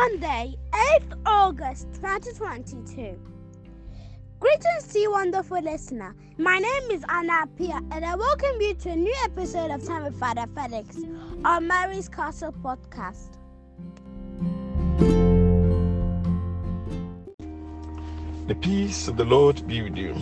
[0.00, 3.20] Monday, 8th August 2022.
[4.40, 6.16] Greetings to you, wonderful listener.
[6.38, 10.04] My name is Anna Pia, and I welcome you to a new episode of Time
[10.04, 10.96] with Father Felix
[11.44, 13.36] on Mary's Castle podcast.
[18.46, 20.16] The peace of the Lord be with you.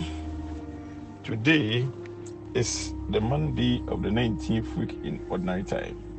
[1.23, 1.87] Today
[2.53, 6.09] is the Monday of the 19th week in Ordinary Time.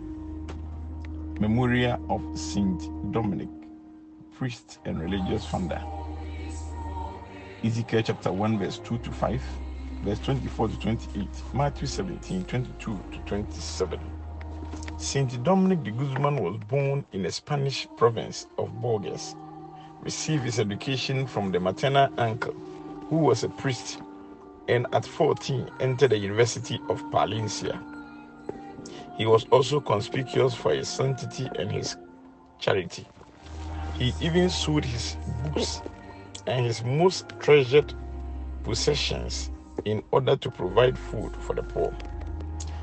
[1.40, 3.48] Memorial of Saint Dominic,
[4.40, 5.78] priest and religious founder.
[7.62, 9.42] Ezekiel chapter 1, verse 2 to 5,
[10.02, 14.00] verse 24 to 28, Matthew 17, 22 to 27.
[14.96, 19.36] Saint Dominic de Guzman was born in the Spanish province of Burgos,
[20.00, 22.54] received his education from the maternal uncle,
[23.10, 24.00] who was a priest,
[24.68, 27.78] and at 14 entered the University of Palencia.
[29.18, 31.98] He was also conspicuous for his sanctity and his
[32.58, 33.06] charity.
[34.00, 35.82] He even sold his books
[36.46, 37.92] and his most treasured
[38.64, 39.50] possessions
[39.84, 41.92] in order to provide food for the poor.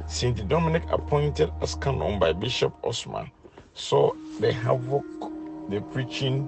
[0.05, 3.31] Saint Dominic, appointed as canon by Bishop Osman,
[3.73, 5.03] saw the havoc
[5.69, 6.47] the preaching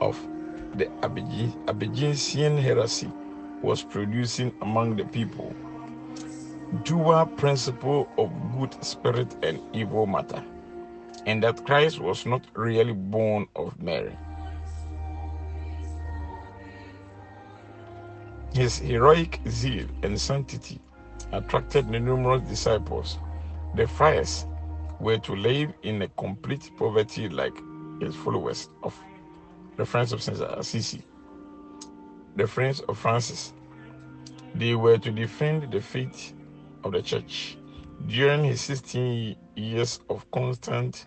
[0.00, 0.16] of
[0.76, 3.10] the Albigensian heresy
[3.60, 5.52] was producing among the people
[6.84, 10.44] dual principle of good spirit and evil matter,
[11.26, 14.16] and that Christ was not really born of Mary.
[18.54, 20.80] His heroic zeal and sanctity
[21.32, 23.18] attracted the numerous disciples.
[23.74, 24.46] The friars
[25.00, 27.56] were to live in a complete poverty like
[28.00, 28.98] his followers of
[29.76, 31.02] the friends of Saint Assisi,
[32.36, 33.52] the friends of Francis.
[34.54, 36.32] They were to defend the faith
[36.82, 37.58] of the church.
[38.06, 41.06] During his 16 years of constant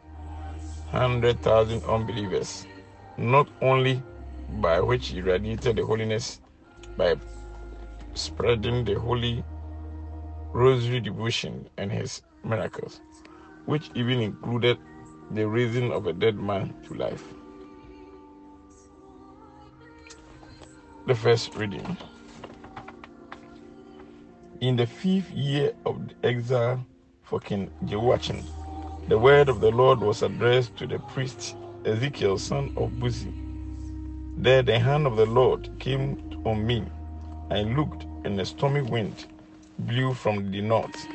[0.91, 2.65] 100,000 unbelievers,
[3.17, 4.01] not only
[4.59, 6.41] by which he radiated the holiness
[6.97, 7.15] by
[8.15, 9.43] spreading the holy
[10.51, 13.01] rosary devotion and his miracles,
[13.65, 14.79] which even included
[15.31, 17.23] the raising of a dead man to life.
[21.05, 21.97] The first reading.
[24.59, 26.83] In the fifth year of the exile
[27.23, 28.43] for King Jehoiachin,
[29.09, 33.33] the word of the Lord was addressed to the priest Ezekiel, son of Buzi.
[34.37, 36.85] There the hand of the Lord came on me.
[37.49, 39.25] I looked, and a stormy wind
[39.79, 41.07] blew from the north.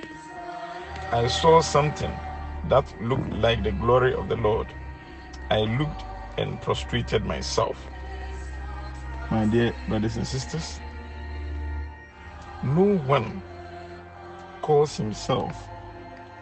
[1.13, 2.13] I saw something
[2.69, 4.67] that looked like the glory of the Lord.
[5.49, 6.03] I looked
[6.37, 7.79] and prostrated myself.
[9.31, 10.81] My dear brothers and sisters,
[12.65, 13.41] no one
[14.63, 15.69] calls himself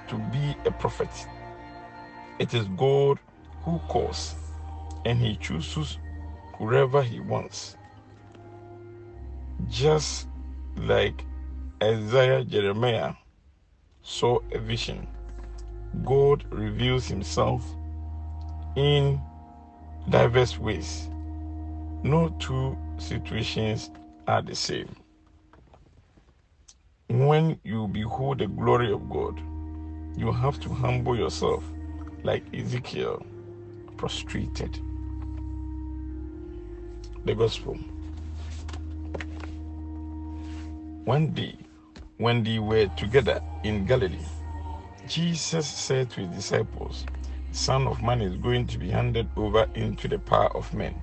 [0.08, 1.10] to be a prophet.
[2.38, 3.18] It is God
[3.62, 4.36] who calls,
[5.04, 5.98] and he chooses
[6.56, 7.76] whoever he wants.
[9.68, 10.28] Just
[10.76, 11.24] like
[11.82, 13.14] Isaiah Jeremiah
[14.02, 15.08] saw a vision,
[16.04, 17.64] God reveals himself
[18.76, 19.20] in
[20.08, 21.10] diverse ways.
[22.02, 23.90] No two situations
[24.26, 24.96] are the same.
[27.08, 29.40] When you behold the glory of God,
[30.16, 31.64] you have to humble yourself
[32.22, 33.24] like Ezekiel
[33.96, 34.78] prostrated.
[37.24, 37.78] The Gospel.
[41.04, 41.56] One day,
[42.18, 44.24] when they were together in Galilee,
[45.06, 47.06] Jesus said to his disciples,
[47.52, 50.94] Son of Man is going to be handed over into the power of men.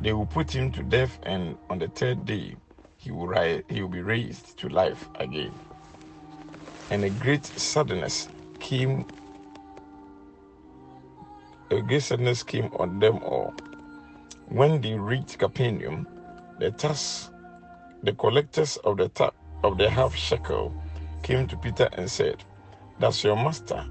[0.00, 2.56] They will put him to death, and on the third day,
[2.96, 5.52] he will, rise, he will be raised to life again.
[6.90, 8.28] And a great sadness
[8.58, 9.06] came
[11.80, 13.54] a great sadness came on them all.
[14.48, 16.06] When they reached Capernaum,
[16.58, 17.30] the tax,
[18.02, 19.32] the collectors of the ta-
[19.64, 20.74] of the half shekel
[21.22, 22.44] came to Peter and said,
[23.00, 23.84] Does your master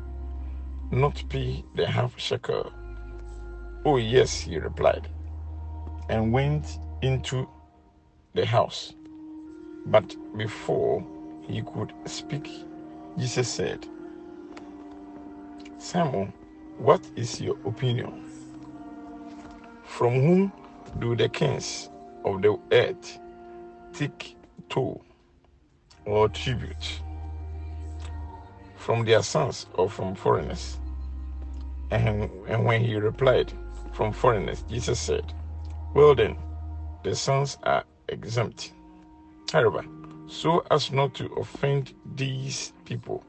[0.91, 2.71] not pay the half shekel?
[3.85, 5.07] Oh yes, he replied,
[6.09, 7.47] and went into
[8.35, 8.93] the house.
[9.87, 11.03] But before
[11.47, 12.49] he could speak,
[13.17, 13.87] Jesus said,
[15.79, 16.33] Simon,
[16.79, 18.23] what is your opinion?
[19.83, 20.53] From whom
[20.97, 21.89] do the kings
[22.23, 23.19] of the earth
[23.93, 24.37] take
[24.69, 25.03] toll
[26.05, 27.01] or tribute?
[28.77, 30.79] From their sons or from foreigners?
[31.91, 33.51] And, and when he replied,
[33.91, 35.33] From foreigners, Jesus said,
[35.93, 36.37] Well then,
[37.03, 38.71] the sons are exempt.
[39.51, 39.83] However,
[40.27, 43.23] so as not to offend these people,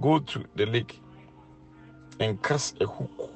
[0.00, 0.98] go to the lake
[2.20, 3.30] and cast a hook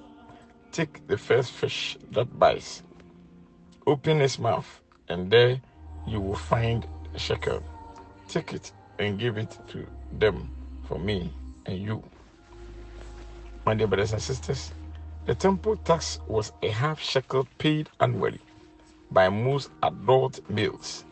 [0.74, 2.82] Take the first fish that bites,
[3.86, 5.60] open its mouth, and there
[6.04, 6.84] you will find
[7.14, 7.62] a shekel.
[8.26, 9.86] Take it and give it to
[10.18, 10.50] them
[10.88, 11.32] for me
[11.66, 12.02] and you.
[13.64, 14.72] My dear brothers and sisters,
[15.26, 18.40] the temple tax was a half shekel paid annually
[19.12, 21.04] by most adult males.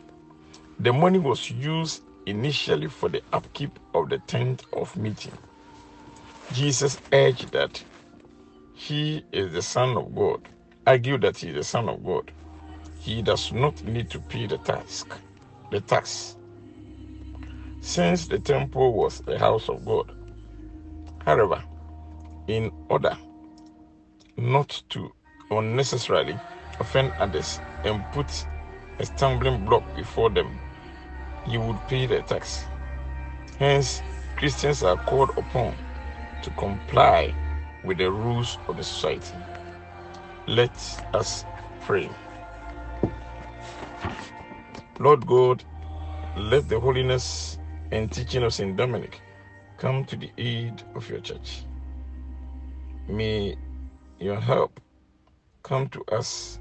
[0.79, 5.37] The money was used initially for the upkeep of the tent of meeting.
[6.51, 7.83] Jesus urged that
[8.73, 10.47] he is the Son of God,
[10.85, 12.31] argued that he is the Son of God.
[12.99, 15.05] He does not need to pay the tax.
[15.71, 16.37] The tax.
[17.81, 20.11] Since the temple was the house of God.
[21.25, 21.63] However,
[22.47, 23.17] in order
[24.37, 25.11] not to
[25.51, 26.39] unnecessarily
[26.79, 28.27] offend others and put
[28.99, 30.59] a stumbling block before them,
[31.47, 32.65] you would pay the tax.
[33.59, 34.01] Hence,
[34.37, 35.75] Christians are called upon
[36.43, 37.33] to comply
[37.83, 39.37] with the rules of the society.
[40.47, 40.71] Let
[41.13, 41.45] us
[41.81, 42.09] pray.
[44.99, 45.63] Lord God,
[46.37, 47.57] let the holiness
[47.91, 48.75] and teaching of St.
[48.77, 49.21] Dominic
[49.77, 51.63] come to the aid of your church.
[53.07, 53.55] May
[54.19, 54.79] your help
[55.63, 56.59] come to us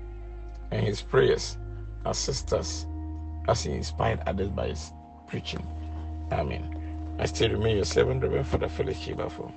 [0.71, 1.59] and his prayers
[2.05, 2.87] assist us
[3.49, 4.93] as he inspired others by his
[5.27, 5.67] preaching.
[6.33, 7.17] Amen.
[7.19, 9.53] I still remain your servant, Reverend Father Felix Chibafo.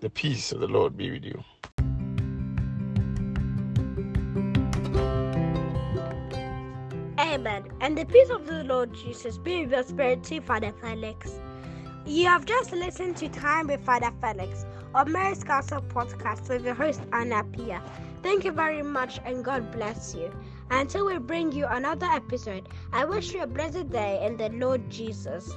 [0.00, 1.42] The peace of the Lord be with you.
[7.18, 7.64] Amen.
[7.80, 11.40] And the peace of the Lord Jesus be with your spirit too, Father Felix.
[12.04, 16.74] You have just listened to Time with Father Felix on Mary's Castle podcast with your
[16.74, 17.82] host Anna Pia.
[18.22, 20.30] Thank you very much and God bless you.
[20.70, 24.90] Until we bring you another episode, I wish you a blessed day in the Lord
[24.90, 25.50] Jesus.